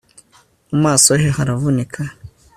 [0.69, 2.01] mu maso he haravunika